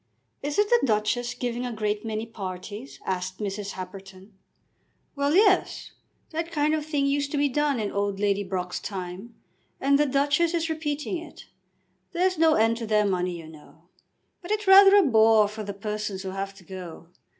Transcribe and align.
"Isn't 0.41 0.67
the 0.71 0.79
Duchess 0.83 1.35
giving 1.35 1.63
a 1.63 1.71
great 1.71 2.03
many 2.03 2.25
parties?" 2.25 2.99
asked 3.05 3.37
Mrs. 3.37 3.73
Happerton. 3.73 4.31
"Well; 5.15 5.35
yes. 5.35 5.91
That 6.31 6.51
kind 6.51 6.73
of 6.73 6.83
thing 6.83 7.05
used 7.05 7.29
to 7.33 7.37
be 7.37 7.47
done 7.47 7.79
in 7.79 7.91
old 7.91 8.19
Lady 8.19 8.43
Brock's 8.43 8.79
time, 8.79 9.35
and 9.79 9.99
the 9.99 10.07
Duchess 10.07 10.55
is 10.55 10.71
repeating 10.71 11.19
it. 11.19 11.45
There's 12.13 12.39
no 12.39 12.55
end 12.55 12.77
to 12.77 12.87
their 12.87 13.05
money, 13.05 13.37
you 13.37 13.47
know. 13.47 13.89
But 14.41 14.49
it's 14.49 14.65
rather 14.65 14.95
a 14.95 15.03
bore 15.03 15.47
for 15.47 15.61
the 15.61 15.71
persons 15.71 16.23
who 16.23 16.31
have 16.31 16.55
to 16.55 16.63
go." 16.63 17.09